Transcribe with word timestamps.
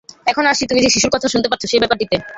এখন 0.27 0.43
আসছি 0.45 0.63
তুমি 0.67 0.79
যে 0.81 0.89
শিশুর 0.89 1.11
কথা 1.13 1.27
শুনতে 1.27 1.47
পাচ্ছ 1.49 1.63
সে-ব্যাপারটিতে। 1.65 2.15